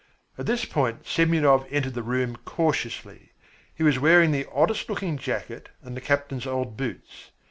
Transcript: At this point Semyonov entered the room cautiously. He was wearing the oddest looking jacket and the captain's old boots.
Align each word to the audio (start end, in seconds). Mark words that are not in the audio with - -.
At 0.35 0.47
this 0.47 0.65
point 0.65 1.03
Semyonov 1.05 1.67
entered 1.69 1.93
the 1.93 2.01
room 2.01 2.35
cautiously. 2.37 3.33
He 3.71 3.83
was 3.83 3.99
wearing 3.99 4.31
the 4.31 4.47
oddest 4.51 4.89
looking 4.89 5.15
jacket 5.15 5.69
and 5.83 5.95
the 5.95 6.01
captain's 6.01 6.47
old 6.47 6.75
boots. 6.75 7.29